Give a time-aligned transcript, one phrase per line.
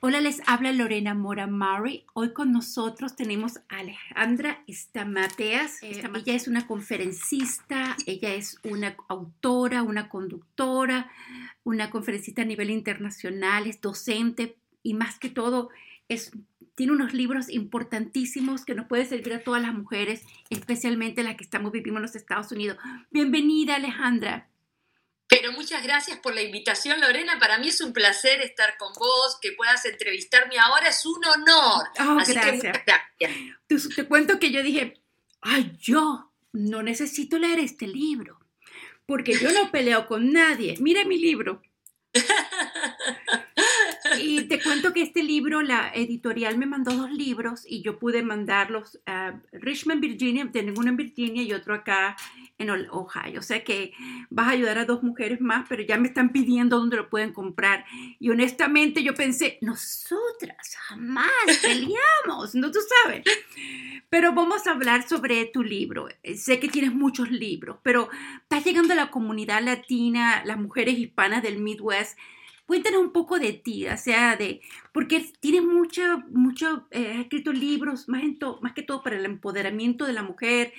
[0.00, 2.04] Hola, les habla Lorena Mora Murray.
[2.14, 5.82] Hoy con nosotros tenemos a Alejandra Estamateas.
[5.82, 11.10] Eh, ella es una conferencista, ella es una autora, una conductora,
[11.64, 15.70] una conferencista a nivel internacional, es docente y más que todo
[16.08, 16.30] es,
[16.76, 21.42] tiene unos libros importantísimos que nos pueden servir a todas las mujeres, especialmente las que
[21.42, 22.78] estamos viviendo en los Estados Unidos.
[23.10, 24.46] Bienvenida, Alejandra.
[25.28, 27.38] Pero muchas gracias por la invitación, Lorena.
[27.38, 31.86] Para mí es un placer estar con vos, que puedas entrevistarme ahora, es un honor.
[32.00, 32.78] Oh, Así gracias.
[33.18, 35.00] Que Te, cuento que yo dije,
[35.42, 38.40] ay, yo no necesito leer este libro,
[39.04, 40.76] porque yo no peleo con nadie.
[40.80, 41.62] Mira mi libro.
[44.28, 48.22] Y te cuento que este libro, la editorial me mandó dos libros y yo pude
[48.22, 52.14] mandarlos a Richmond, Virginia, tengo uno en Virginia y otro acá
[52.58, 53.40] en Ohio.
[53.40, 53.94] O sea que
[54.28, 57.32] vas a ayudar a dos mujeres más, pero ya me están pidiendo dónde lo pueden
[57.32, 57.86] comprar.
[58.18, 61.30] Y honestamente yo pensé, nosotras jamás
[61.62, 63.24] peleamos, no tú sabes.
[64.10, 66.08] Pero vamos a hablar sobre tu libro.
[66.36, 68.10] Sé que tienes muchos libros, pero
[68.42, 72.18] estás llegando a la comunidad latina, las mujeres hispanas del Midwest
[72.68, 74.60] Cuéntanos un poco de ti, o sea, de,
[74.92, 79.24] porque tienes mucho, mucho, eh, has escrito libros, más, en más que todo para el
[79.24, 80.74] empoderamiento de la mujer,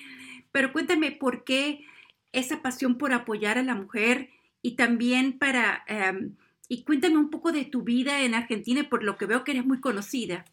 [0.52, 1.84] pero cuéntame por qué
[2.32, 4.30] esa pasión por apoyar a la mujer
[4.62, 6.36] y también para, em,
[6.67, 9.66] y cuéntame un poco de tu vida en Argentina, por lo que veo que eres
[9.66, 10.45] muy conocida.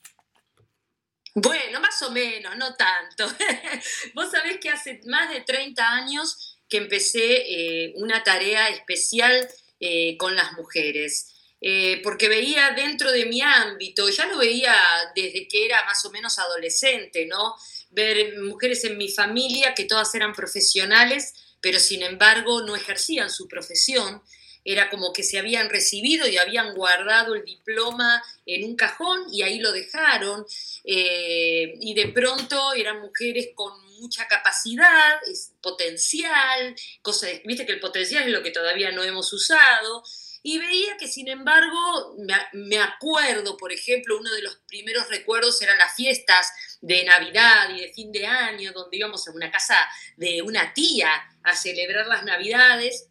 [1.34, 3.26] Bueno, más o menos, no tanto.
[4.14, 9.46] Vos sabés que hace más de 30 años que empecé eh, una tarea especial
[9.80, 11.32] eh, con las mujeres.
[11.60, 14.76] Eh, porque veía dentro de mi ámbito, ya lo veía
[15.14, 17.54] desde que era más o menos adolescente, ¿no?
[17.90, 23.48] Ver mujeres en mi familia que todas eran profesionales, pero sin embargo no ejercían su
[23.48, 24.22] profesión.
[24.66, 29.42] Era como que se habían recibido y habían guardado el diploma en un cajón y
[29.42, 30.44] ahí lo dejaron.
[30.84, 35.18] Eh, y de pronto eran mujeres con mucha capacidad,
[35.62, 40.02] potencial, cosa viste que el potencial es lo que todavía no hemos usado,
[40.42, 42.16] y veía que sin embargo,
[42.52, 47.80] me acuerdo, por ejemplo, uno de los primeros recuerdos eran las fiestas de Navidad y
[47.80, 49.76] de fin de año, donde íbamos a una casa
[50.16, 51.10] de una tía
[51.42, 53.08] a celebrar las Navidades,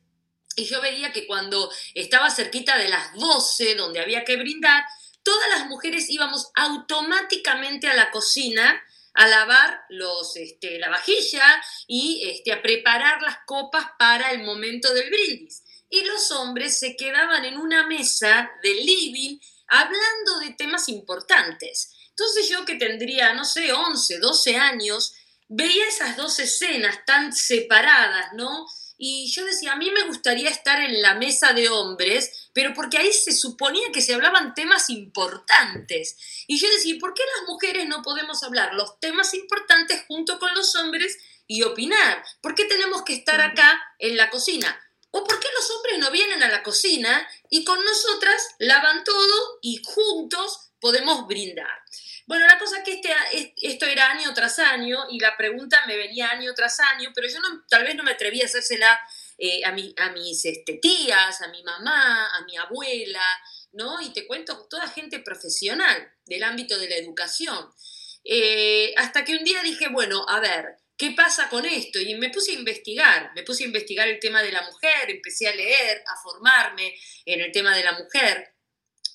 [0.55, 4.85] y yo veía que cuando estaba cerquita de las 12, donde había que brindar,
[5.23, 8.81] todas las mujeres íbamos automáticamente a la cocina
[9.15, 14.93] a lavar los, este, la vajilla y este, a preparar las copas para el momento
[14.93, 15.63] del brindis.
[15.89, 21.93] Y los hombres se quedaban en una mesa del living hablando de temas importantes.
[22.09, 25.13] Entonces yo que tendría, no sé, 11, 12 años,
[25.47, 28.67] veía esas dos escenas tan separadas, ¿no?
[28.97, 32.97] Y yo decía, a mí me gustaría estar en la mesa de hombres, pero porque
[32.97, 36.17] ahí se suponía que se hablaban temas importantes.
[36.47, 40.53] Y yo decía, ¿por qué las mujeres no podemos hablar los temas importantes junto con
[40.55, 41.17] los hombres
[41.47, 42.23] y opinar?
[42.41, 44.79] ¿Por qué tenemos que estar acá en la cocina?
[45.11, 49.59] ¿O por qué los hombres no vienen a la cocina y con nosotras lavan todo
[49.61, 51.79] y juntos podemos brindar?
[52.27, 55.95] Bueno, la cosa es que este, esto era año tras año y la pregunta me
[55.95, 58.99] venía año tras año, pero yo tal vez no me atreví a hacérsela
[59.37, 63.23] eh, a, mi, a mis este, tías, a mi mamá, a mi abuela,
[63.73, 64.01] ¿no?
[64.01, 67.69] Y te cuento, toda gente profesional del ámbito de la educación.
[68.23, 71.99] Eh, hasta que un día dije, bueno, a ver, ¿qué pasa con esto?
[71.99, 75.47] Y me puse a investigar, me puse a investigar el tema de la mujer, empecé
[75.47, 78.54] a leer, a formarme en el tema de la mujer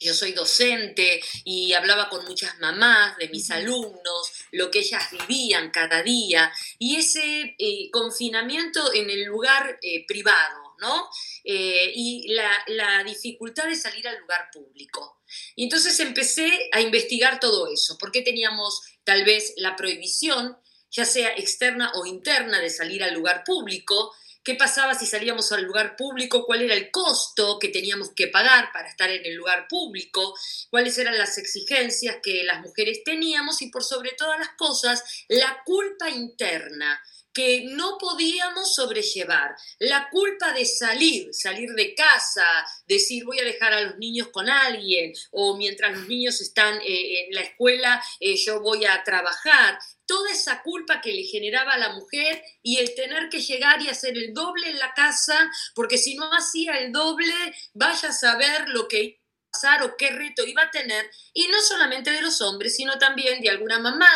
[0.01, 5.71] yo soy docente y hablaba con muchas mamás de mis alumnos, lo que ellas vivían
[5.71, 11.09] cada día, y ese eh, confinamiento en el lugar eh, privado, ¿no?
[11.45, 15.21] Eh, y la, la, dificultad de salir al lugar público.
[15.55, 20.57] Y entonces empecé a investigar todo eso, porque teníamos tal vez la prohibición,
[20.91, 25.63] ya sea externa o interna, de salir al lugar público, qué pasaba si salíamos al
[25.63, 29.67] lugar público, cuál era el costo que teníamos que pagar para estar en el lugar
[29.69, 30.35] público,
[30.71, 35.63] cuáles eran las exigencias que las mujeres teníamos y por sobre todas las cosas, la
[35.65, 37.01] culpa interna
[37.33, 39.55] que no podíamos sobrellevar.
[39.79, 42.45] La culpa de salir, salir de casa,
[42.87, 47.27] decir voy a dejar a los niños con alguien o mientras los niños están eh,
[47.27, 49.79] en la escuela eh, yo voy a trabajar.
[50.11, 53.89] Toda esa culpa que le generaba a la mujer y el tener que llegar y
[53.89, 57.33] hacer el doble en la casa, porque si no hacía el doble,
[57.75, 59.21] vaya a saber lo que
[59.53, 63.41] pasar o qué reto iba a tener, y no solamente de los hombres, sino también
[63.41, 64.11] de alguna mamá,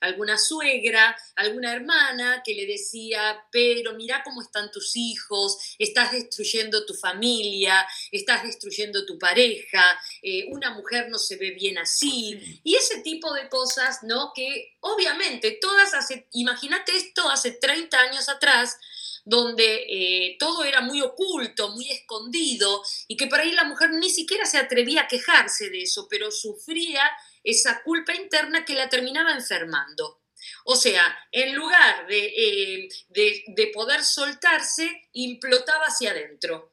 [0.00, 6.84] alguna suegra, alguna hermana que le decía, pero mira cómo están tus hijos, estás destruyendo
[6.86, 12.74] tu familia, estás destruyendo tu pareja, eh, una mujer no se ve bien así, y
[12.74, 14.32] ese tipo de cosas, ¿no?
[14.34, 18.78] Que obviamente todas hace, imagínate esto hace 30 años atrás,
[19.24, 24.08] donde eh, todo era muy oculto, muy escondido, y que por ahí la mujer ni
[24.08, 27.02] siquiera se atrevía a quejarse de eso, pero sufría
[27.44, 30.22] esa culpa interna que la terminaba enfermando.
[30.64, 36.70] O sea, en lugar de, eh, de poder soltarse, implotaba hacia adentro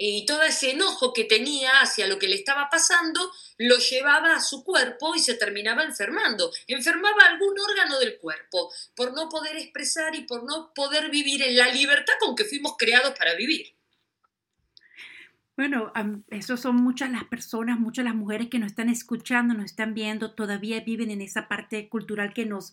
[0.00, 4.40] y todo ese enojo que tenía hacia lo que le estaba pasando lo llevaba a
[4.40, 6.52] su cuerpo y se terminaba enfermando.
[6.68, 11.56] Enfermaba algún órgano del cuerpo por no poder expresar y por no poder vivir en
[11.56, 13.74] la libertad con que fuimos creados para vivir.
[15.58, 15.92] Bueno,
[16.30, 20.30] eso son muchas las personas, muchas las mujeres que nos están escuchando, nos están viendo,
[20.30, 22.72] todavía viven en esa parte cultural que nos,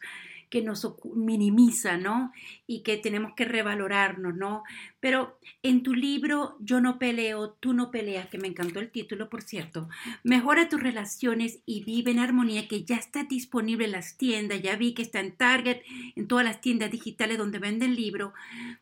[0.49, 2.31] que nos minimiza, ¿no?
[2.67, 4.63] Y que tenemos que revalorarnos, ¿no?
[4.99, 9.29] Pero en tu libro Yo no peleo, tú no peleas, que me encantó el título,
[9.29, 9.87] por cierto,
[10.23, 14.75] mejora tus relaciones y vive en armonía, que ya está disponible en las tiendas, ya
[14.75, 15.81] vi que está en Target,
[16.15, 18.33] en todas las tiendas digitales donde venden libro.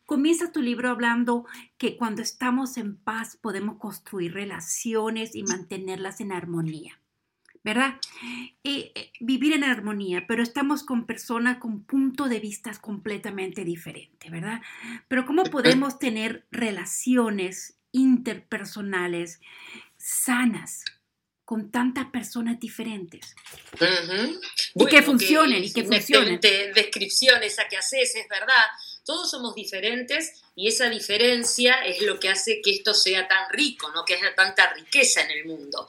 [0.06, 1.46] Comienza tu libro hablando
[1.78, 6.98] que cuando estamos en paz podemos construir relaciones y mantenerlas en armonía.
[7.64, 7.94] ¿Verdad?
[8.62, 14.30] Y, eh, vivir en armonía, pero estamos con personas con puntos de vista completamente diferentes,
[14.30, 14.60] ¿verdad?
[15.08, 19.40] Pero ¿cómo podemos tener relaciones interpersonales
[19.96, 20.84] sanas
[21.46, 23.34] con tantas personas diferentes?
[24.74, 26.40] y que funcionen, y que funcionen.
[26.74, 28.64] descripción esa que haces, es verdad
[29.04, 33.90] todos somos diferentes y esa diferencia es lo que hace que esto sea tan rico,
[33.92, 34.04] ¿no?
[34.04, 35.86] que haya tanta riqueza en el mundo.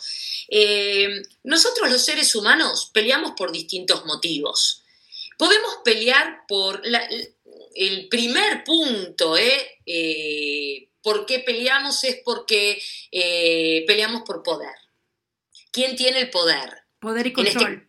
[0.49, 4.83] Eh, nosotros los seres humanos peleamos por distintos motivos.
[5.37, 6.81] Podemos pelear por
[7.75, 9.79] el primer punto, ¿eh?
[9.85, 10.89] ¿eh?
[11.01, 12.03] ¿Por qué peleamos?
[12.03, 14.73] Es porque eh, peleamos por poder.
[15.71, 16.85] ¿Quién tiene el poder?
[16.99, 17.87] Poder y este control.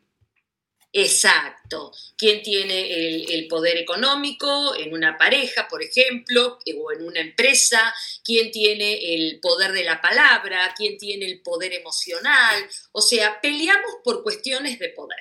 [0.98, 1.92] Exacto.
[2.16, 7.94] ¿Quién tiene el, poder económico en una pareja, por ejemplo, o en una empresa?
[8.24, 10.72] ¿Quién tiene el poder de la palabra?
[10.74, 12.66] ¿Quién tiene el poder emocional?
[12.92, 15.20] O sea, peleamos por cuestiones de poder.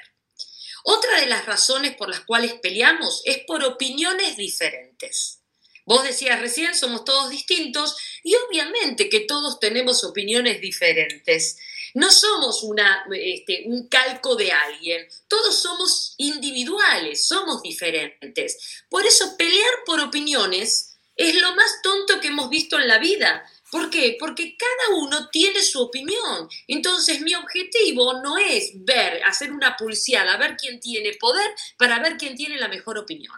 [0.85, 5.41] Otra de las razones por las cuales peleamos es por opiniones diferentes.
[5.85, 11.57] Vos decías recién, somos todos distintos y obviamente que todos tenemos opiniones diferentes.
[11.93, 18.83] No somos una, este, un calco de alguien, todos somos individuales, somos diferentes.
[18.89, 23.49] Por eso pelear por opiniones es lo más tonto que hemos visto en la vida.
[23.71, 24.17] ¿Por qué?
[24.19, 26.49] Porque cada uno tiene su opinión.
[26.67, 32.17] Entonces mi objetivo no es ver, hacer una pulseada, ver quién tiene poder para ver
[32.17, 33.35] quién tiene la mejor opinión.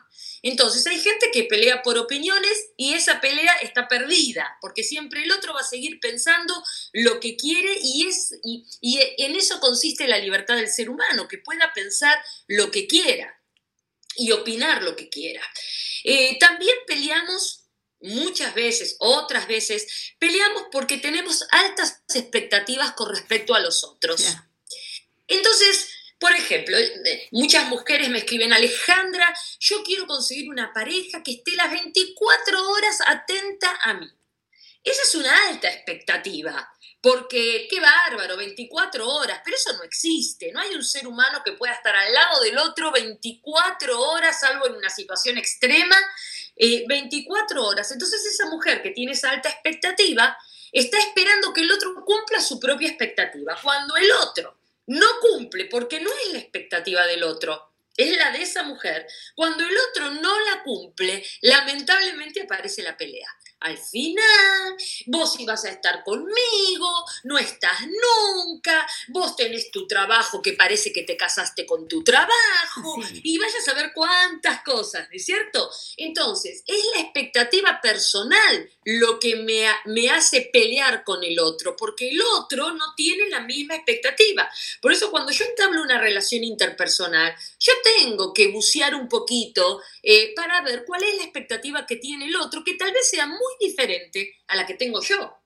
[0.47, 5.31] Entonces hay gente que pelea por opiniones y esa pelea está perdida, porque siempre el
[5.33, 6.63] otro va a seguir pensando
[6.93, 8.65] lo que quiere y, es, y,
[9.17, 12.17] en eso consiste la libertad del ser humano, que pueda pensar
[12.47, 13.37] lo que quiera
[14.15, 15.41] y opinar lo que quiera.
[16.05, 17.65] Eh, también peleamos
[17.99, 24.23] muchas veces, otras veces, peleamos porque tenemos altas expectativas con respecto a los otros.
[25.27, 26.77] Entonces, por ejemplo,
[27.31, 32.99] muchas mujeres me escriben, Alejandra, yo quiero conseguir una pareja que esté las 24 horas
[33.05, 34.07] atenta a mí.
[34.83, 36.71] Esa es una alta expectativa,
[37.01, 41.51] porque qué bárbaro, 24 horas, pero eso no existe, no hay un ser humano que
[41.51, 45.97] pueda estar al lado del otro 24 horas, salvo en una situación extrema,
[46.55, 47.91] 24 eh, horas.
[47.91, 50.35] Entonces esa mujer que tiene esa alta expectativa
[50.71, 53.57] está esperando que el otro cumpla su propia expectativa.
[53.61, 54.56] Cuando el otro
[54.87, 59.07] no cumple porque no es la expectativa del otro, es la de esa mujer.
[59.35, 63.27] Cuando el otro no la cumple, lamentablemente aparece la pelea
[63.59, 64.77] al final,
[65.07, 71.03] vos ibas a estar conmigo, no estás nunca, vos tenés tu trabajo que parece que
[71.03, 75.69] te casaste con tu trabajo y vayas a ver cuántas cosas, ¿no es cierto?
[75.97, 82.09] Entonces, es la expectativa personal lo que me, me hace pelear con el otro, porque
[82.09, 84.49] el otro no tiene la misma expectativa.
[84.81, 90.33] Por eso cuando yo entablo una relación interpersonal, yo tengo que bucear un poquito eh,
[90.33, 93.53] para ver cuál es la expectativa que tiene el otro, que tal vez sea muy
[93.59, 95.37] diferente a la que tengo yo.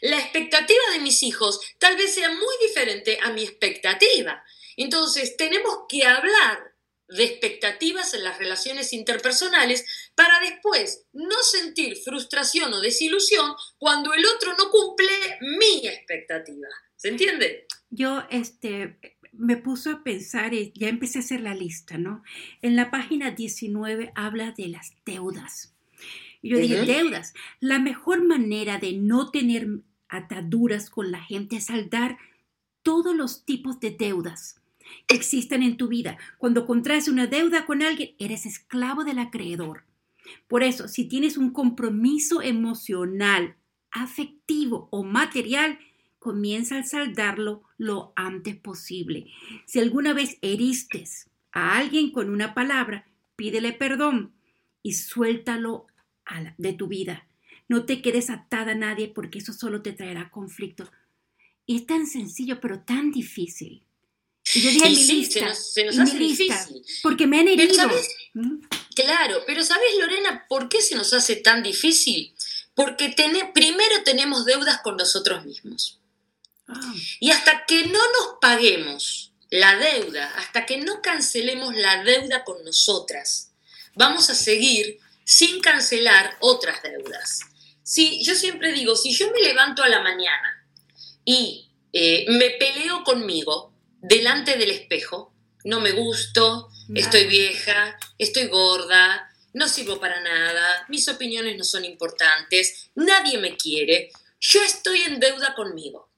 [0.00, 4.42] La expectativa de mis hijos tal vez sea muy diferente a mi expectativa.
[4.78, 6.72] Entonces, tenemos que hablar
[7.08, 9.84] de expectativas en las relaciones interpersonales
[10.14, 15.08] para después no sentir frustración o desilusión cuando el otro no cumple
[15.58, 16.68] mi expectativa.
[16.96, 17.66] ¿Se entiende?
[17.90, 18.98] Yo, este,
[19.32, 22.22] me puso a pensar, y ya empecé a hacer la lista, ¿no?
[22.60, 25.74] En la página 19 habla de las deudas.
[26.42, 27.32] Y yo dije, deudas.
[27.60, 29.66] La mejor manera de no tener
[30.08, 32.18] ataduras con la gente es saldar
[32.82, 34.58] todos los tipos de deudas
[35.06, 36.18] que existen en tu vida.
[36.38, 39.84] Cuando contraes una deuda con alguien, eres esclavo del acreedor.
[40.46, 43.56] Por eso, si tienes un compromiso emocional,
[43.90, 45.78] afectivo o material,
[46.18, 49.26] comienza a saldarlo lo antes posible.
[49.66, 51.04] Si alguna vez heriste
[51.52, 54.32] a alguien con una palabra, pídele perdón
[54.82, 55.86] y suéltalo
[56.58, 57.26] de tu vida.
[57.68, 60.90] No te quedes atada a nadie porque eso solo te traerá conflicto.
[61.66, 63.82] Es tan sencillo, pero tan difícil.
[64.54, 66.82] Y yo dije, sí, se nos, hace difícil.
[67.02, 67.88] Porque me han herido.
[68.34, 68.60] ¿Mm?
[68.94, 72.34] Claro, pero ¿sabes, Lorena, por qué se nos hace tan difícil?
[72.74, 73.14] Porque
[73.54, 75.98] primero tenemos deudas con nosotros mismos.
[76.66, 76.94] Ah.
[77.20, 82.64] Y hasta que no nos paguemos la deuda, hasta que no cancelemos la deuda con
[82.64, 83.50] nosotras,
[83.94, 87.40] vamos a seguir sin cancelar otras deudas.
[87.82, 90.66] Si, yo siempre digo, si yo me levanto a la mañana
[91.24, 93.67] y eh, me peleo conmigo
[94.00, 101.08] delante del espejo, no me gusto, estoy vieja, estoy gorda, no sirvo para nada, mis
[101.08, 106.10] opiniones no son importantes, nadie me quiere, yo estoy en deuda conmigo.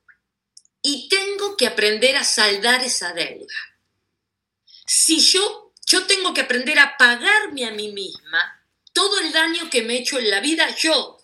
[0.82, 3.54] Y tengo que aprender a saldar esa deuda.
[4.86, 8.60] Si yo, yo tengo que aprender a pagarme a mí misma
[8.92, 11.19] todo el daño que me he hecho en la vida yo,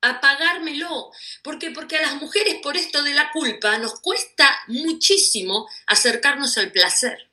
[0.00, 1.10] a pagármelo.
[1.42, 1.70] ¿Por qué?
[1.70, 7.30] Porque a las mujeres por esto de la culpa nos cuesta muchísimo acercarnos al placer.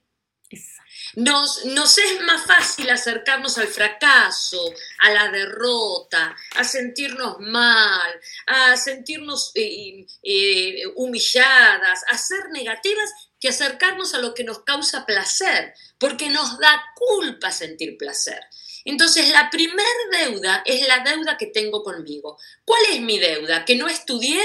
[1.15, 8.75] Nos, nos, es más fácil acercarnos al fracaso, a la derrota, a sentirnos mal, a
[8.77, 15.75] sentirnos eh, eh, humilladas, a ser negativas, que acercarnos a lo que nos causa placer,
[15.99, 18.39] porque nos da culpa sentir placer.
[18.85, 22.37] Entonces, la primer deuda es la deuda que tengo conmigo.
[22.65, 23.65] ¿Cuál es mi deuda?
[23.65, 24.41] ¿Que no estudié?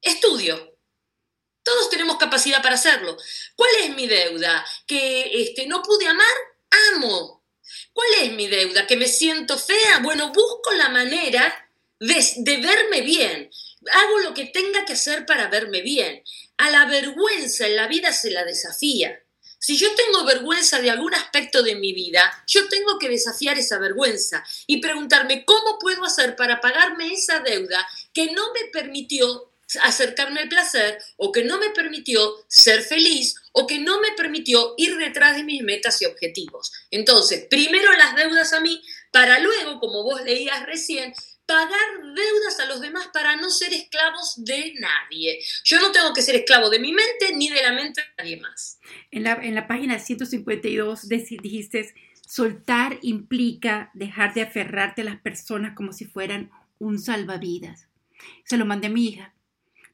[0.00, 0.78] Estudio.
[1.62, 3.16] Todos tenemos capacidad para hacerlo.
[3.56, 4.64] ¿Cuál es mi deuda?
[4.86, 6.34] ¿Que este, no pude amar?
[6.94, 7.44] Amo.
[7.92, 8.86] ¿Cuál es mi deuda?
[8.86, 9.98] ¿Que me siento fea?
[9.98, 11.68] Bueno, busco la manera
[11.98, 13.50] de, de verme bien.
[13.90, 16.22] Hago lo que tenga que hacer para verme bien.
[16.56, 19.20] A la vergüenza en la vida se la desafía.
[19.58, 23.78] Si yo tengo vergüenza de algún aspecto de mi vida, yo tengo que desafiar esa
[23.78, 29.50] vergüenza y preguntarme cómo puedo hacer para pagarme esa deuda que no me permitió
[29.82, 34.74] acercarme al placer o que no me permitió ser feliz o que no me permitió
[34.76, 36.72] ir detrás de mis metas y objetivos.
[36.90, 41.14] Entonces, primero las deudas a mí para luego, como vos leías recién,
[41.46, 45.38] pagar deudas a los demás para no ser esclavos de nadie.
[45.64, 48.40] Yo no tengo que ser esclavo de mi mente ni de la mente de nadie
[48.40, 48.78] más.
[49.10, 51.94] En la, en la página 152 dijiste,
[52.26, 57.88] soltar implica dejar de aferrarte a las personas como si fueran un salvavidas.
[58.44, 59.32] Se lo mandé a mi hija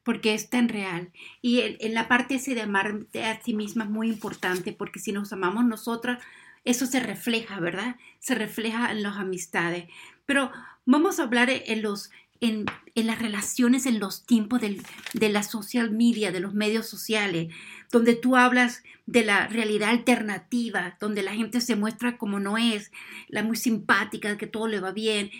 [0.03, 1.11] porque es tan real.
[1.41, 5.11] Y en, la parte ese de amarte a ti misma es muy importante porque si
[5.11, 6.21] nos amamos nosotras,
[6.65, 7.97] eso se refleja, ¿verdad?
[8.19, 9.85] Se refleja en las amistades.
[10.25, 10.51] Pero
[10.85, 12.09] vamos a hablar en, los,
[12.41, 12.65] en,
[12.95, 17.53] las relaciones, en los tiempos de la social media, de los medios sociales,
[17.91, 22.91] donde tú hablas de la realidad alternativa, donde la gente se muestra como no es,
[23.27, 25.31] la muy simpática, que todo le va bien.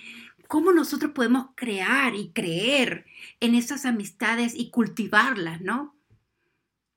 [0.48, 3.06] ¿Cómo nosotros podemos crear y creer
[3.40, 5.96] en esas amistades y cultivarlas, no?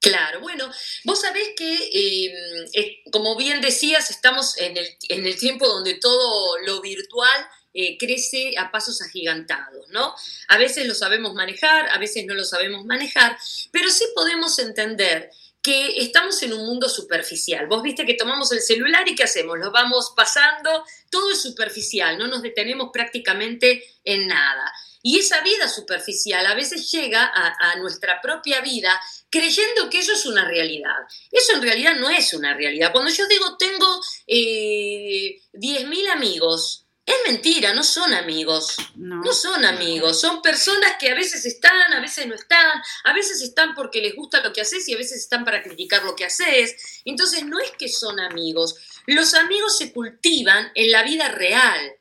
[0.00, 0.70] Claro, bueno,
[1.04, 6.58] vos sabés que, em, como bien decías, estamos en el, en el tiempo donde todo
[6.66, 7.46] lo virtual
[7.78, 10.14] eh, crece a pasos agigantados, ¿no?
[10.48, 13.36] A veces lo sabemos manejar, a veces no lo sabemos manejar,
[13.70, 15.30] pero sí podemos entender
[15.60, 17.66] que estamos en un mundo superficial.
[17.66, 19.58] Vos viste que tomamos el celular y ¿qué hacemos?
[19.58, 24.72] Lo vamos pasando, todo es superficial, no nos detenemos prácticamente en nada.
[25.02, 30.24] Y esa vida superficial a veces llega a, nuestra propia vida creyendo que eso es
[30.24, 30.96] una realidad.
[31.30, 32.90] Eso en realidad no es una realidad.
[32.90, 38.76] Cuando yo digo tengo eh, 10.000 amigos, es mentira, no son amigos.
[38.96, 39.22] No.
[39.32, 40.20] son amigos.
[40.20, 44.16] Son personas que a veces están, a veces no están, a veces están porque les
[44.16, 47.00] gusta lo que haces y a veces están para criticar lo que haces.
[47.04, 48.74] Entonces no es que son amigos.
[49.06, 51.92] Los amigos se cultivan en la vida real.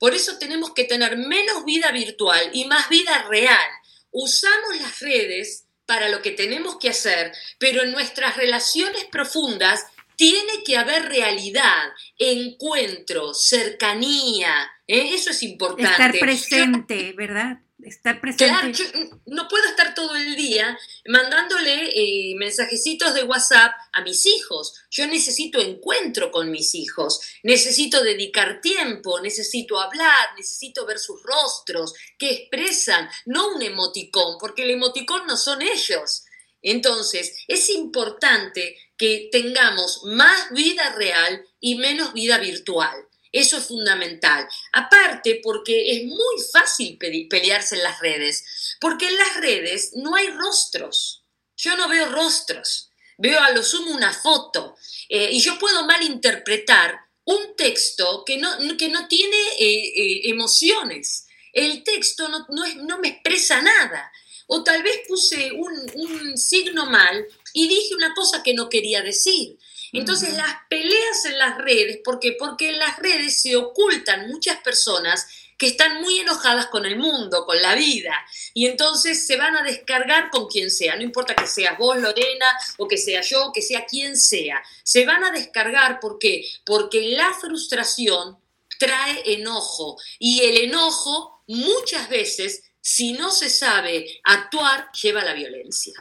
[0.00, 3.68] Por eso tenemos que tener menos vida virtual y más vida real.
[4.10, 9.86] Usamos las redes para lo que tenemos que hacer, pero en nuestras relaciones profundas
[10.18, 14.68] tiene que haber realidad, encuentro, cercanía.
[14.88, 15.14] ¿eh?
[15.14, 15.92] Eso es importante.
[15.92, 17.58] Estar presente, ¿verdad?
[17.84, 18.46] estar presente.
[18.46, 18.84] Claro, yo
[19.26, 24.74] no puedo estar todo el día mandándole eh, mensajecitos de WhatsApp a mis hijos.
[24.90, 31.94] Yo necesito encuentro con mis hijos, necesito dedicar tiempo, necesito hablar, necesito ver sus rostros,
[32.18, 36.24] que expresan, no un emoticón, porque el emoticón no son ellos.
[36.60, 43.08] Entonces, es importante que tengamos más vida real y menos vida virtual.
[43.32, 44.48] Eso es fundamental.
[44.72, 50.28] Aparte, porque es muy fácil pelearse en las redes, porque en las redes no hay
[50.30, 51.24] rostros.
[51.56, 54.76] Yo no veo rostros, veo a lo sumo una foto
[55.08, 61.26] eh, y yo puedo malinterpretar un texto que no, que no tiene eh, eh, emociones.
[61.52, 64.10] El texto no, no, me expresa nada.
[64.46, 69.58] O tal vez puse un signo mal y dije una cosa que no quería decir.
[69.92, 72.36] Entonces las peleas en las redes, ¿por qué?
[72.38, 75.26] Porque en las redes se ocultan muchas personas
[75.58, 78.14] que están muy enojadas con el mundo, con la vida,
[78.54, 82.46] y entonces se van a descargar con quien sea, no importa que seas vos, Lorena,
[82.76, 86.48] o que sea yo, que sea quien sea, se van a descargar, ¿por qué?
[86.64, 88.38] Porque la frustración
[88.78, 95.34] trae enojo, y el enojo muchas veces, si no se sabe actuar, lleva a la
[95.34, 95.94] violencia.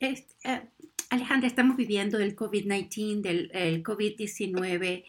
[0.00, 0.24] Eh,
[1.08, 5.04] Alejandra, estamos viviendo el COVID-19, del COVID-19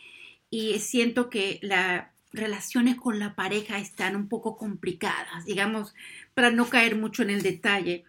[0.49, 5.95] y siento que las relaciones con la pareja están un poco complicadas, digamos,
[6.33, 8.03] para no caer mucho en el detalle.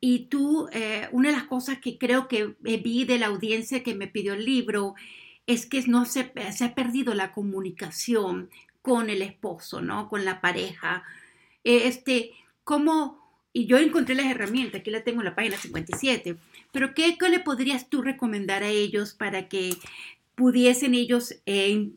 [0.00, 3.94] Y tú, eh, una de las cosas que creo que vi de la audiencia que
[3.94, 4.94] me pidió el libro
[5.46, 8.50] es que no se, se ha perdido la comunicación
[8.82, 10.08] con el esposo, ¿no?
[10.08, 11.04] Con la pareja.
[11.64, 12.32] Este,
[12.64, 13.20] ¿cómo?
[13.52, 16.36] Y yo encontré las herramientas, aquí la tengo en la página 57
[16.72, 19.76] pero ¿qué, le podrías tú recomendar a ellos para que
[20.34, 21.90] pudiesen ellos, eh,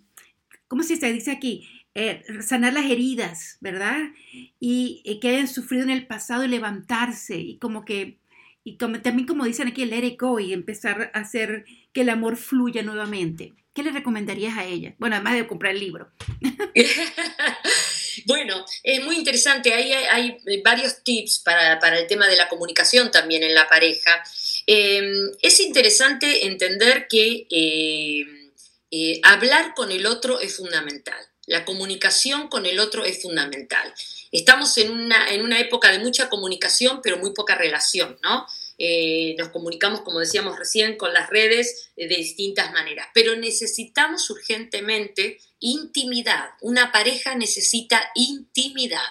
[0.67, 1.67] ¿cómo se dice aquí?
[1.95, 3.99] Eh, sanar las heridas, ¿verdad?
[4.59, 8.17] Y que hayan sufrido en el pasado y levantarse y como que,
[8.63, 12.37] y como, también como dicen aquí, let it y empezar a hacer que el amor
[12.37, 13.53] fluya nuevamente.
[13.73, 14.95] ¿Qué le recomendarías a ella?
[14.99, 16.09] Bueno, además de comprar el libro.
[18.25, 19.73] Bueno, es muy interesante.
[19.73, 24.23] Hay, varios tips para, el tema de la comunicación también en la pareja.
[24.65, 28.25] Em, es interesante entender que eh,
[28.91, 31.17] eh, hablar con el otro es fundamental.
[31.45, 33.93] La comunicación con el otro es fundamental.
[34.31, 38.47] Estamos en una, en una época de mucha comunicación, pero muy poca relación, ¿no?
[38.85, 45.39] Eh, nos comunicamos, como decíamos recién, con las redes de distintas maneras, pero necesitamos urgentemente
[45.61, 46.49] intimidad.
[46.59, 49.07] Una pareja necesita intimidad.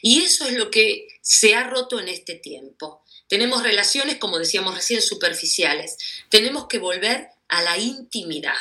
[0.00, 3.04] Y eso es lo que se ha roto en este tiempo.
[3.28, 5.98] Tenemos relaciones, como decíamos recién, superficiales.
[6.28, 8.58] Tenemos que volver a la intimidad.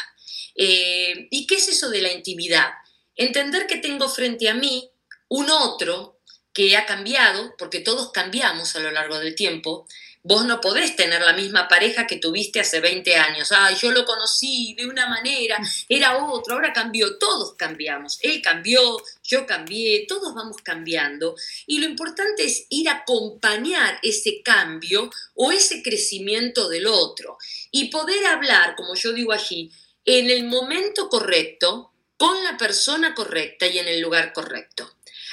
[0.54, 2.70] Eh, ¿Y qué es eso de la intimidad?
[3.16, 4.92] Entender que tengo frente a mí
[5.28, 6.20] un otro
[6.54, 9.88] que ha cambiado, porque todos cambiamos a lo largo del tiempo,
[10.24, 13.52] Vos no podés tener la misma pareja que tuviste hace 20 años.
[13.52, 18.20] Ay, yo lo conocí de una manera, era otro, ahora cambió, todos cambiamos.
[18.22, 21.36] Él cambió, yo cambié, todos vamos cambiando.
[21.66, 27.38] Y lo importante es ir a acompañar ese cambio o ese crecimiento del otro
[27.72, 29.72] y poder hablar, como yo digo allí,
[30.06, 34.88] en el momento correcto, con la persona correcta y en el lugar correcto.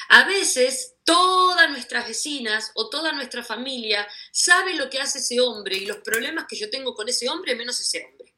[0.09, 5.79] A veces todas nuestras vecinas o toda nuestra familia sabe lo que hace ese hombre
[5.79, 8.35] y los problemas que yo tengo con ese hombre menos ese hombre.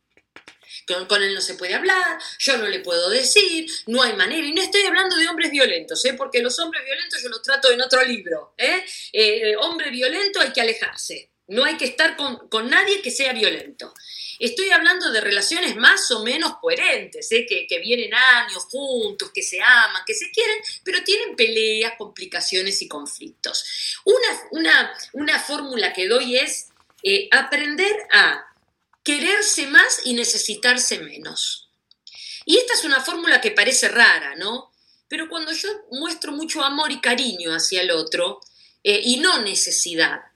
[1.09, 4.47] Con, él no se puede hablar, yo no le puedo decir, no hay manera.
[4.47, 6.15] Y no estoy hablando de hombres violentos, ¿eh?
[6.15, 8.55] porque los hombres violentos yo los trato en otro libro.
[8.57, 8.85] ¿eh?
[9.13, 13.33] Eh, hombre violento hay que alejarse, no hay que estar con, con nadie que sea
[13.33, 13.93] violento.
[14.39, 17.45] Estoy hablando de relaciones más o menos coherentes, ¿eh?
[17.47, 22.89] que, vienen años juntos, que se aman, que se quieren, pero tienen peleas, complicaciones y
[22.89, 23.99] conflictos.
[24.53, 26.69] Una, una, fórmula que doy es
[27.03, 28.47] eh, aprender a
[29.03, 31.69] quererse más y necesitarse menos.
[32.47, 34.73] Y esta es una fórmula que parece rara, ¿no?
[35.09, 38.41] Pero cuando yo muestro mucho amor y cariño hacia el otro,
[38.83, 40.30] eh, y no necesidad,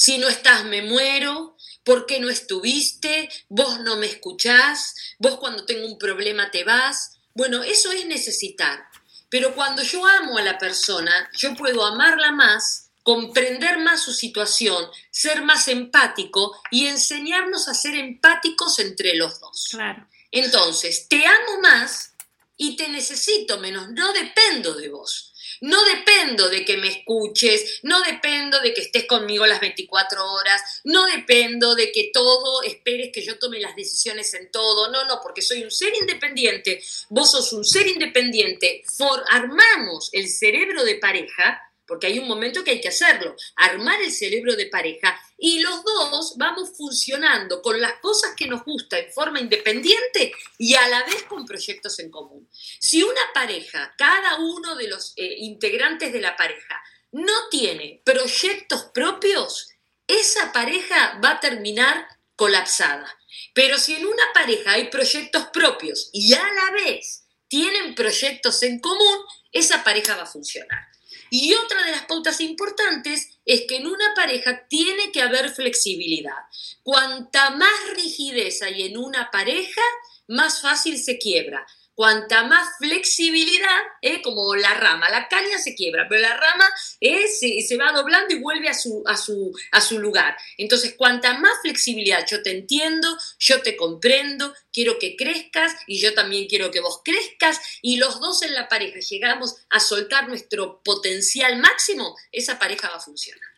[0.00, 3.28] si no estás me muero, ¿Por qué no estuviste?
[3.48, 4.94] ¿Vos no me escuchás?
[5.18, 7.18] ¿Vos cuando tengo un problema te vas?
[7.34, 8.84] Bueno, eso es necesitar.
[9.28, 14.86] Pero cuando yo amo a la persona, yo puedo amarla más, comprender más su situación,
[15.10, 19.68] ser más empático y enseñarnos a ser empáticos entre los dos.
[19.70, 20.06] Claro.
[20.30, 22.12] Entonces, te amo más
[22.56, 25.29] y te necesito menos, no dependo de vos.
[25.60, 30.80] No dependo de que me escuches, no dependo de que estés conmigo las 24 horas,
[30.84, 34.90] no dependo de que todo esperes que yo tome las decisiones en todo.
[34.90, 38.82] No, no, porque soy un ser independiente, vos sos un ser independiente.
[38.96, 44.00] For, armamos el cerebro de pareja porque hay un momento que hay que hacerlo, armar
[44.00, 48.96] el cerebro de pareja y los dos vamos funcionando con las cosas que nos gusta
[48.96, 52.48] en forma independiente y a la vez con proyectos en común.
[52.78, 58.84] Si una pareja, cada uno de los eh, integrantes de la pareja, no tiene proyectos
[58.94, 59.70] propios,
[60.06, 63.18] esa pareja va a terminar colapsada.
[63.52, 68.78] Pero si en una pareja hay proyectos propios y a la vez tienen proyectos en
[68.78, 70.89] común, esa pareja va a funcionar.
[71.30, 76.36] Y otra de las pautas importantes es que en una pareja tiene que haber flexibilidad.
[76.82, 79.82] Cuanta más rigidez hay en una pareja,
[80.26, 84.22] más fácil se quiebra cuanta más flexibilidad, ¿eh?
[84.22, 86.64] como la rama, la caña se quiebra, pero la rama
[87.00, 87.26] ¿eh?
[87.26, 90.36] se, va doblando y vuelve a su, a, su, a su lugar.
[90.56, 96.14] Entonces, cuanta más flexibilidad, yo te entiendo, yo te comprendo, quiero que crezcas y yo
[96.14, 100.82] también quiero que vos crezcas y los dos en la pareja llegamos a soltar nuestro
[100.82, 103.50] potencial máximo, esa pareja va a funcionar.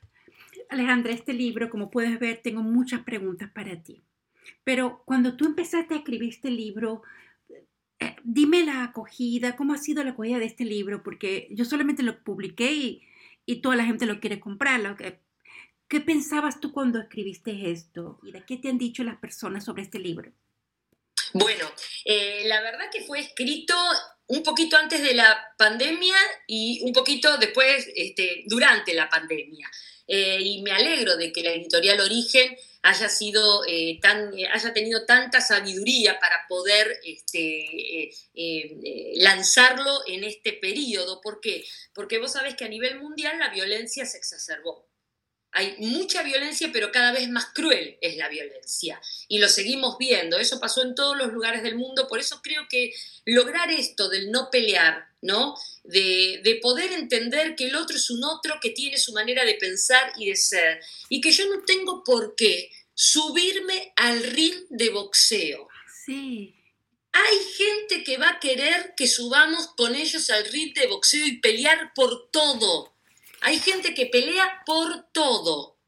[0.68, 4.03] Alejandra, este libro, como puedes ver, tengo muchas preguntas para ti.
[4.64, 7.03] Pero cuando tú empezaste a escribir este libro,
[8.03, 12.03] eh, dime la acogida, cómo ha sido la acogida de este libro, porque yo solamente
[12.03, 13.03] lo publiqué y,
[13.62, 14.97] toda la gente lo quiere comprar.
[15.88, 18.19] ¿Qué pensabas tú cuando escribiste esto?
[18.23, 20.33] ¿Y de qué te han dicho las personas sobre este libro?
[21.35, 21.71] Bueno,
[22.05, 23.75] eh, la verdad que fue escrito
[24.27, 29.71] un poquito antes de la pandemia y un poquito después, este, durante la pandemia.
[30.07, 34.73] Eh, y me alegro de que la editorial Origen haya sido eh, tan, eh, haya
[34.73, 38.11] tenido tanta sabiduría para poder este,
[39.16, 41.21] lanzarlo en este periodo.
[41.21, 41.64] ¿Por qué?
[41.95, 44.91] Porque vos sabés que a nivel mundial la violencia se exacerbó.
[45.55, 49.01] Hay mucha violencia, pero cada vez más cruel es la violencia.
[49.29, 50.38] Y lo seguimos viendo.
[50.38, 52.09] Eso pasó en todos los lugares del mundo.
[52.09, 52.95] Por eso creo que
[53.27, 55.55] lograr esto del no pelear, ¿no?
[55.85, 59.55] De, de, poder entender que el otro es un otro que tiene su manera de
[59.55, 60.81] pensar y de ser.
[61.11, 65.69] Y que yo no tengo por qué subirme al ring de boxeo.
[66.07, 66.55] Sí.
[67.12, 71.41] Hay gente que va a querer que subamos con ellos al ring de boxeo y
[71.41, 72.91] pelear por todo
[73.42, 75.78] hay gente que pelea por todo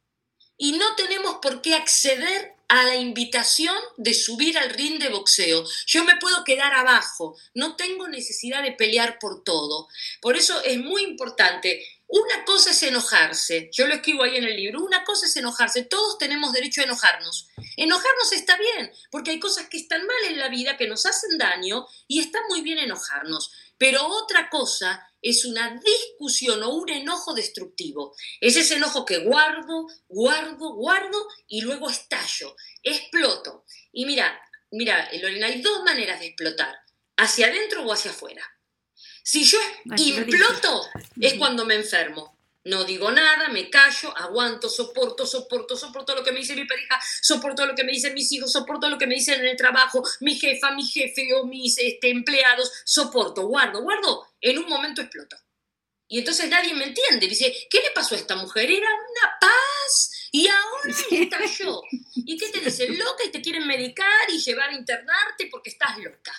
[0.56, 5.64] y no tenemos por qué acceder a la invitación de subir al ring de boxeo.
[5.86, 9.88] Yo me puedo quedar abajo, no tengo necesidad de pelear por todo.
[10.20, 11.86] Por eso es muy importante.
[12.06, 15.84] Una cosa es enojarse, yo lo escribo ahí en el libro, una cosa es enojarse,
[15.84, 17.48] todos tenemos derecho a enojarnos.
[17.76, 21.38] Enojarnos está bien, porque hay cosas que están mal en la vida, que nos hacen
[21.38, 23.50] daño, y está muy bien enojarnos.
[23.84, 28.16] Pero otra cosa es una discusión o un enojo destructivo.
[28.40, 33.66] Es ese enojo que guardo, guardo, guardo y luego estallo, exploto.
[33.92, 36.74] Y mira, mira, Lorena, hay dos maneras de explotar,
[37.18, 38.42] hacia adentro o hacia afuera.
[39.22, 39.58] Si yo
[39.98, 40.86] imploto
[41.20, 42.33] es cuando me enfermo
[42.64, 46.98] no digo nada, me callo, aguanto, soporto, soporto, soporto lo que me dice mi pareja,
[47.20, 50.02] soporto lo que me dicen mis hijos, soporto lo que me dicen en el trabajo,
[50.20, 55.36] mi jefa, mi jefe o mis este, empleados, soporto, guardo, guardo, en un momento exploto.
[56.08, 57.26] Y entonces nadie me entiende.
[57.26, 58.70] Dice, ¿qué le pasó a esta mujer?
[58.70, 61.80] Era una paz y ahora estalló.
[62.16, 62.98] ¿Y qué te dicen?
[62.98, 66.32] Loca y te quieren medicar y llevar a internarte porque estás loca.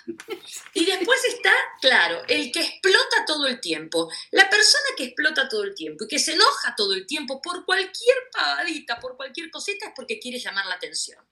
[0.74, 4.12] Y después está, claro, el que explota todo el tiempo.
[4.32, 7.64] La persona que explota todo el tiempo y que se enoja todo el tiempo por
[7.64, 11.26] cualquier pavadita, por cualquier cosita, es porque quiere llamar la atención.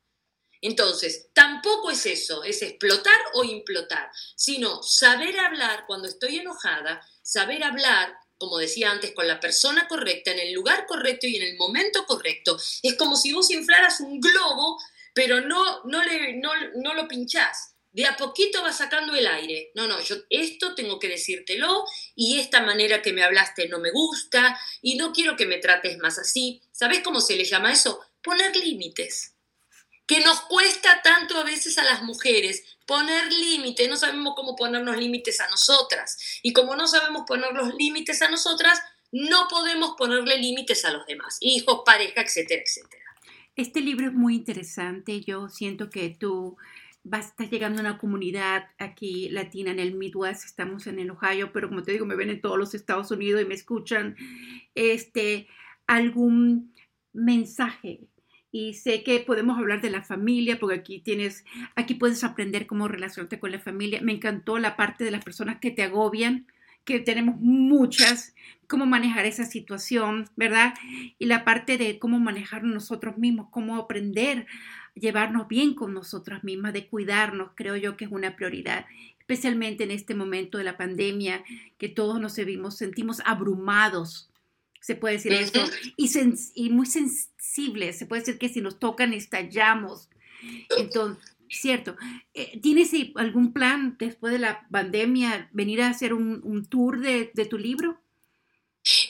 [0.62, 7.62] Entonces, tampoco es eso, es explotar o implotar, sino saber hablar cuando estoy enojada, saber
[7.62, 11.56] hablar como decía antes, con la persona correcta, en el lugar correcto y en el
[11.56, 12.58] momento correcto.
[12.82, 14.78] Es como si vos inflaras un globo,
[15.14, 17.70] pero no, no, le, no, no lo pinchás.
[17.90, 19.70] De a poquito va sacando el aire.
[19.74, 23.92] No, no, yo esto tengo que decírtelo y esta manera que me hablaste no me
[23.92, 26.60] gusta y no quiero que me trates más así.
[26.70, 28.00] ¿Sabes cómo se le llama eso?
[28.20, 29.34] Poner límites
[30.06, 34.96] que nos cuesta tanto a veces a las mujeres poner límites, no sabemos cómo ponernos
[34.96, 36.40] límites a nosotras.
[36.42, 38.80] Y como no sabemos poner los límites a nosotras,
[39.12, 43.04] no podemos ponerle límites a los demás, hijos, pareja, etcétera, etcétera.
[43.56, 45.20] Este libro es muy interesante.
[45.20, 46.56] Yo siento que tú
[47.04, 50.44] vas a estar llegando a una comunidad aquí latina en el Midwest.
[50.44, 53.40] Estamos en el Ohio, pero como te digo, me ven en todos los Estados Unidos
[53.40, 54.16] y me escuchan.
[54.74, 55.46] Este,
[55.86, 56.74] algún
[57.12, 58.00] mensaje
[58.54, 62.86] y sé que podemos hablar de la familia, porque aquí tienes, aquí puedes aprender cómo
[62.86, 64.00] relacionarte con la familia.
[64.00, 66.46] Me encantó la parte de las personas que te agobian,
[66.84, 68.32] que tenemos muchas,
[68.68, 70.72] cómo manejar esa situación, ¿verdad?
[71.18, 74.46] Y la parte de cómo manejar nosotros mismos, cómo aprender
[74.96, 78.86] a llevarnos bien con nosotras mismas, de cuidarnos, creo yo que es una prioridad,
[79.18, 81.42] especialmente en este momento de la pandemia,
[81.76, 84.30] que todos nos vimos, sentimos abrumados
[84.84, 85.64] se puede decir eso,
[85.96, 86.10] y,
[86.56, 90.10] y muy sensibles, se puede decir que si nos tocan estallamos.
[90.76, 91.96] Entonces, cierto.
[92.34, 97.56] Eh, ¿Tienes algún plan después de la pandemia venir a hacer un, tour de, tu
[97.56, 97.98] libro?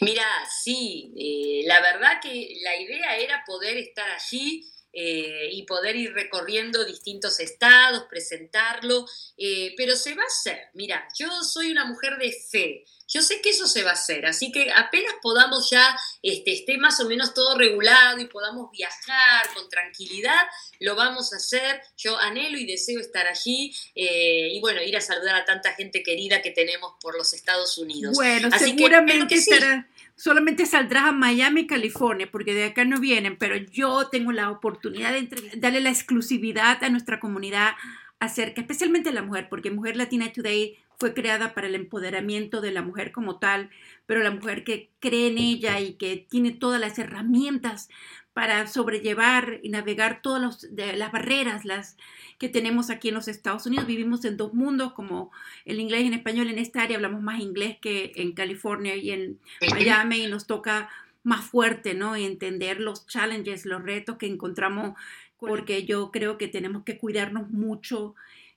[0.00, 0.24] Mira,
[0.62, 6.12] sí, eh, la verdad que la idea era poder estar allí eh, y poder ir
[6.12, 10.68] recorriendo distintos estados, presentarlo, eh, pero se va a hacer.
[10.74, 14.24] Mira, yo soy una mujer de fe, yo sé que eso se va a hacer,
[14.24, 19.52] así que apenas podamos ya, este, esté más o menos todo regulado y podamos viajar
[19.54, 20.46] con tranquilidad,
[20.80, 21.80] lo vamos a hacer.
[21.96, 26.02] Yo anhelo y deseo estar allí eh, y bueno, ir a saludar a tanta gente
[26.02, 28.14] querida que tenemos por los Estados Unidos.
[28.14, 34.09] Bueno, seguramente estará solamente saldrás a Miami, California, porque de acá no vienen, pero yo
[34.09, 37.72] tengo la oportunidad de darle la exclusividad a nuestra comunidad
[38.20, 42.70] acerca, especialmente a la mujer, porque Mujer Latina Today fue creada para el empoderamiento de
[42.70, 43.70] la mujer como tal,
[44.07, 47.88] pero la mujer que cree en ella y que tiene todas las herramientas
[48.35, 51.97] para sobrellevar y navegar todas las barreras las
[52.38, 53.87] que tenemos aquí en los Estados Unidos.
[53.87, 55.31] Vivimos en dos mundos, como
[55.64, 56.49] el inglés y el español.
[56.49, 60.90] En esta área hablamos más inglés que en California y en Miami y nos toca
[61.23, 62.16] más fuerte, ¿no?
[62.16, 64.99] entender los challenges, los retos que encontramos,
[65.38, 68.14] porque yo creo que tenemos que cuidarnos mucho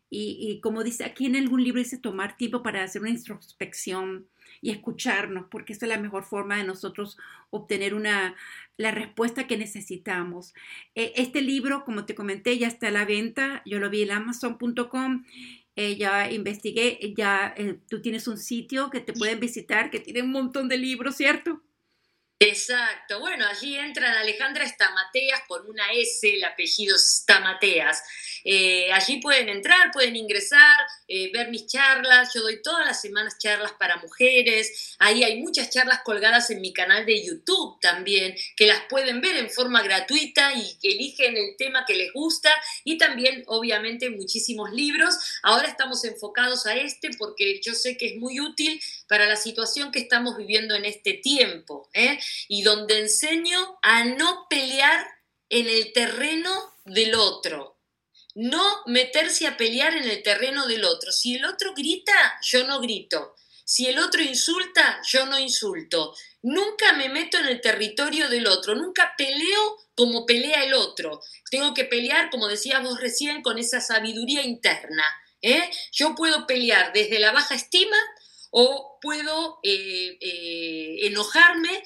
[0.10, 4.26] y, y como dice aquí en algún libro, dice tomar tiempo para hacer una introspección
[4.62, 7.18] y escucharnos, porque esa es la mejor forma de nosotros
[7.50, 8.36] obtener una,
[8.78, 10.54] la respuesta que necesitamos.
[10.96, 14.12] E, este libro, como te comenté, ya está a la venta, yo lo vi en
[14.12, 15.26] amazon.com.
[15.76, 20.24] Eh, ya investigué, ya eh, tú tienes un sitio que te pueden visitar que tiene
[20.24, 21.62] un montón de libros, ¿cierto?
[22.40, 28.04] Exacto, bueno, allí entran Alejandra Estamateas con una S, el apellido Estamateas.
[28.50, 32.34] Eh, allí pueden entrar, pueden ingresar, eh, ver mis charlas.
[32.34, 34.96] Yo doy todas las semanas charlas para mujeres.
[35.00, 39.36] Ahí hay muchas charlas colgadas en mi canal de YouTube también, que las pueden ver
[39.36, 42.50] en forma gratuita y que eligen el tema que les gusta.
[42.86, 45.16] Y también, obviamente, muchísimos libros.
[45.44, 49.92] Ahora estamos enfocados a este porque yo sé que es muy útil para la situación
[49.92, 51.90] que estamos viviendo en este tiempo.
[51.94, 52.18] ¿eh?
[52.48, 55.06] Y donde enseño a no pelear
[55.50, 57.77] en el terreno del otro
[58.38, 61.12] no meterse a pelear en el terreno del otro.
[61.12, 63.36] Si el otro grita, yo no grito.
[63.66, 66.16] Si el otro insulta, yo no insulto.
[66.44, 71.20] Nunca me meto en el territorio del otro, nunca peleo como pelea el otro.
[71.50, 75.04] Tengo que pelear, como decías vos recién, con esa sabiduría interna.
[75.42, 75.72] ¿eh?
[75.92, 77.98] Yo puedo pelear desde la baja estima
[78.52, 81.84] o puedo eh, eh, enojarme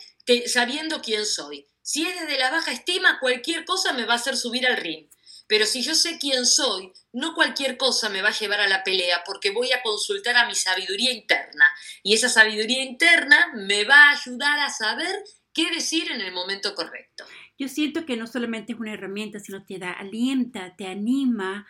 [0.47, 1.65] sabiendo quién soy.
[1.81, 5.07] Si es desde la baja estima, cualquier cosa me va a hacer subir al ring.
[5.51, 8.85] Pero si yo sé quién soy, no cualquier cosa me va a llevar a la
[8.85, 11.65] pelea porque voy a consultar a mi sabiduría interna.
[12.03, 15.13] Y esa sabiduría interna me va a ayudar a saber
[15.51, 17.25] qué decir en el momento correcto.
[17.59, 21.67] Yo siento que no solamente es una herramienta, sino te da, alienta, te anima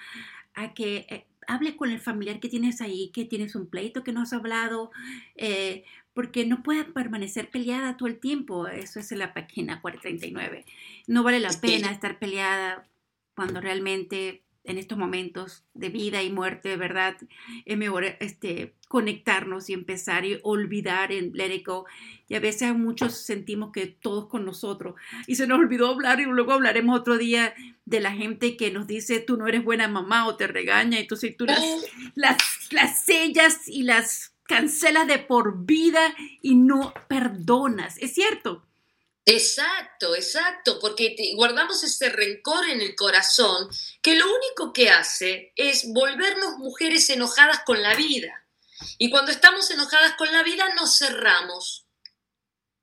[0.53, 4.11] a que eh, hable con el familiar que tienes ahí, que tienes un pleito que
[4.11, 4.91] no has hablado,
[5.37, 8.67] eh, porque no puedes permanecer peleada todo el tiempo.
[8.67, 10.65] Eso es en la página 439.
[11.07, 12.87] No vale la pena estar peleada
[13.35, 17.17] cuando realmente en estos momentos de vida y muerte, de verdad,
[17.65, 21.63] es mejor este, conectarnos y empezar y olvidar en let
[22.27, 24.95] Y a veces muchos sentimos que todos con nosotros.
[25.25, 27.53] Y se nos olvidó hablar y luego hablaremos otro día
[27.85, 30.99] de la gente que nos dice tú no eres buena mamá o te regaña.
[30.99, 31.61] Entonces tú las,
[32.15, 32.37] las,
[32.71, 37.97] las sellas y las cancelas de por vida y no perdonas.
[37.97, 38.63] Es cierto.
[39.25, 43.69] Exacto, exacto, porque guardamos ese rencor en el corazón
[44.01, 48.45] que lo único que hace es volvernos mujeres enojadas con la vida.
[48.97, 51.85] Y cuando estamos enojadas con la vida nos cerramos.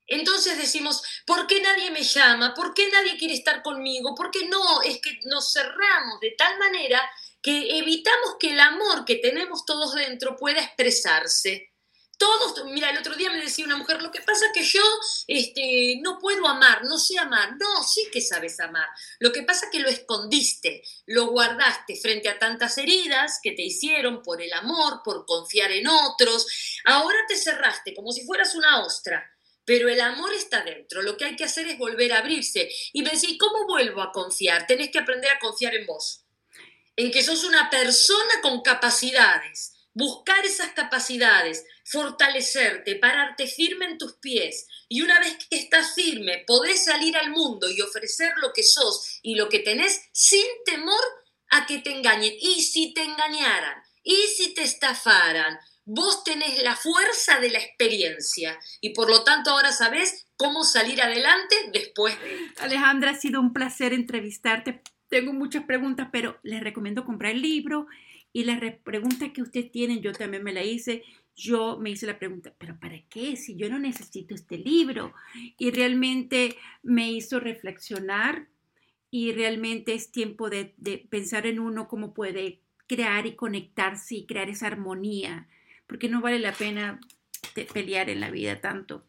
[0.06, 2.54] Entonces decimos, ¿por qué nadie me llama?
[2.54, 4.14] ¿Por qué nadie quiere estar conmigo?
[4.14, 4.80] ¿Por qué no?
[4.82, 7.02] Es que nos cerramos de tal manera
[7.42, 11.67] que evitamos que el amor que tenemos todos dentro pueda expresarse.
[12.18, 14.82] Todos, mira, el otro día me decía una mujer, lo que pasa es que yo
[15.28, 17.56] este, no puedo amar, no sé amar.
[17.58, 18.88] No, sí que sabes amar.
[19.20, 23.62] Lo que pasa es que lo escondiste, lo guardaste frente a tantas heridas que te
[23.62, 26.46] hicieron por el amor, por confiar en otros.
[26.86, 29.24] Ahora te cerraste como si fueras una ostra.
[29.64, 31.02] Pero el amor está dentro.
[31.02, 32.68] Lo que hay que hacer es volver a abrirse.
[32.94, 34.66] Y me decís, ¿cómo vuelvo a confiar?
[34.66, 36.24] Tenés que aprender a confiar en vos.
[36.96, 39.77] En que sos una persona con capacidades.
[39.98, 44.68] Buscar esas capacidades fortalecerte, pararte firme en tus pies.
[44.88, 49.18] Y una vez que estás firme, podés salir al mundo y ofrecer lo que sos
[49.22, 51.02] y lo que tenés sin temor
[51.50, 52.32] a que te engañen.
[52.40, 58.58] Y si te engañaran, y si te estafaran, vos tenés la fuerza de la experiencia
[58.80, 62.50] y por lo tanto ahora sabés cómo salir adelante después de...
[62.60, 64.82] Alejandra, ha sido un placer entrevistarte.
[65.08, 67.86] Tengo muchas preguntas, pero les recomiendo comprar el libro
[68.38, 71.02] y la pregunta que ustedes tienen, yo también me la hice.
[71.34, 73.34] Yo me hice la pregunta, ¿pero para qué?
[73.34, 75.12] Si yo no necesito este libro.
[75.58, 78.46] Y realmente me hizo reflexionar
[79.10, 84.26] y realmente es tiempo de, de pensar en uno cómo puede crear y conectarse y
[84.26, 85.48] crear esa armonía
[85.88, 87.00] porque no vale la pena
[87.72, 89.04] pelear en la vida tanto.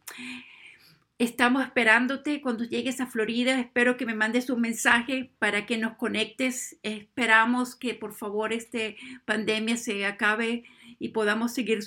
[1.19, 3.59] Estamos esperándote cuando llegues a Florida.
[3.59, 6.77] Espero que me mandes un mensaje para que nos conectes.
[6.81, 8.79] Esperamos que por favor esta
[9.25, 10.63] pandemia se acabe
[10.97, 11.79] y podamos seguir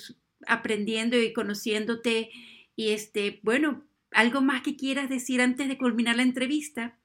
[0.45, 2.29] aprendiendo y conociéndote.
[2.75, 6.99] Y este, bueno, algo más que quieras decir antes de culminar la entrevista.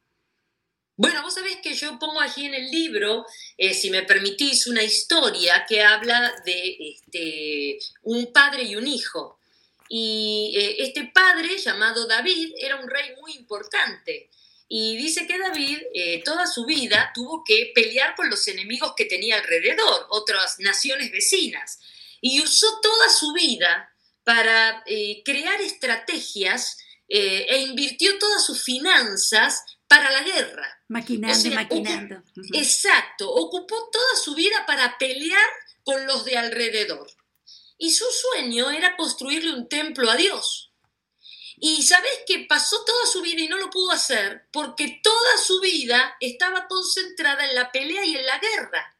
[0.98, 3.24] Bueno, vos sabés que yo pongo allí en el libro,
[3.56, 9.37] eh, si me permitís, una historia que habla de este, un padre y un hijo.
[9.88, 14.30] Y eh, este padre, llamado David, era un rey muy importante.
[14.68, 19.06] Y dice que David eh, toda su vida tuvo que pelear con los enemigos que
[19.06, 21.80] tenía alrededor, otras naciones vecinas.
[22.20, 24.84] Y usó toda su vida para
[25.24, 26.76] crear estrategias
[27.08, 30.82] e invirtió todas sus finanzas para la guerra.
[30.88, 32.22] Maquinando, maquinando.
[32.52, 35.48] Exacto, ocupó toda su vida para pelear
[35.82, 37.10] con los de alrededor.
[37.78, 40.72] Y su sueño era construirle un templo a Dios.
[41.60, 45.60] Y sabes que pasó toda su vida y no lo pudo hacer porque toda su
[45.60, 48.96] vida estaba concentrada en la pelea y en la guerra.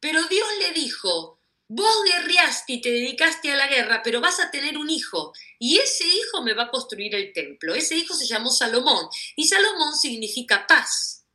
[0.00, 1.38] Pero Dios le dijo,
[1.70, 5.76] Vos guerreaste y te dedicaste a la guerra, pero vas a tener un hijo y
[5.76, 7.74] ese hijo me va a construir el templo.
[7.74, 11.26] Ese hijo se llamó Salomón y Salomón significa paz.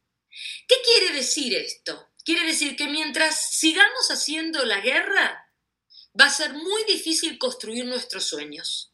[0.68, 2.10] ¿Qué quiere decir esto?
[2.26, 5.43] Quiere decir que mientras sigamos haciendo la guerra,
[6.20, 8.94] va a ser muy difícil construir nuestros sueños.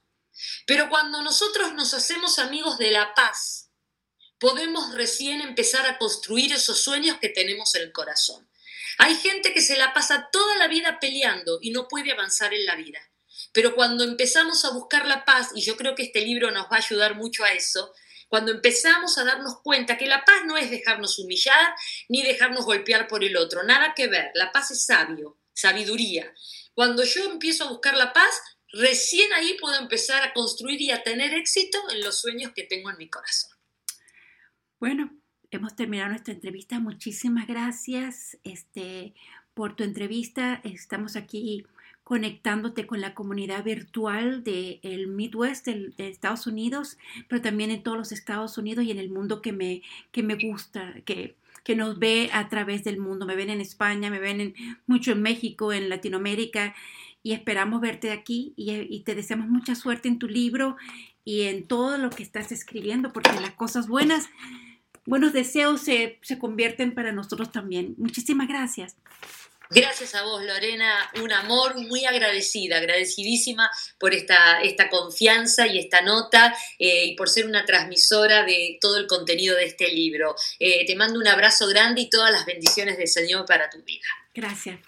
[0.65, 3.69] Pero cuando nosotros nos hacemos amigos de la paz,
[4.39, 8.49] podemos recién empezar a construir esos sueños que tenemos en el corazón.
[8.97, 12.65] Hay gente que se la pasa toda la vida peleando y no puede avanzar en
[12.65, 12.99] la vida.
[13.51, 16.77] Pero cuando empezamos a buscar la paz, y yo creo que este libro nos va
[16.77, 17.93] a ayudar mucho a eso,
[18.27, 21.73] cuando empezamos a darnos cuenta que la paz no es dejarnos humillar
[22.10, 26.32] ni dejarnos golpear por el otro, nada que ver, la paz es sabio, sabiduría.
[26.79, 31.03] Cuando yo empiezo a buscar la paz, recién ahí puedo empezar a construir y a
[31.03, 33.51] tener éxito en los sueños que tengo en mi corazón.
[34.79, 35.11] Bueno,
[35.51, 36.79] hemos terminado nuestra entrevista.
[36.79, 39.13] Muchísimas gracias este,
[39.53, 40.61] por tu entrevista.
[40.63, 41.65] Estamos aquí
[42.05, 47.97] conectándote con la comunidad virtual del el Midwest de, Estados Unidos, pero también en todos
[47.97, 49.81] los Estados Unidos y en el mundo que me,
[50.13, 53.25] que me gusta, que, que nos ve a través del mundo.
[53.25, 54.53] Me ven en España, me ven en,
[54.87, 56.75] mucho en México, en Latinoamérica
[57.21, 60.77] y esperamos verte aquí y, y te deseamos mucha suerte en tu libro
[61.25, 64.29] y en todo lo que estás escribiendo, porque las cosas buenas
[65.09, 67.95] buenos deseos se, convierten para nosotros también.
[67.97, 68.95] Muchísimas gracias.
[69.71, 71.12] Gracias a vos, Lorena.
[71.21, 77.29] Un amor muy agradecida, agradecidísima por esta, esta confianza y esta nota eh, y por
[77.29, 80.36] ser una transmisora de todo el contenido de este libro.
[80.58, 84.08] Eh, te mando un abrazo grande y todas las bendiciones del Señor para tu vida.
[84.34, 84.79] Gracias.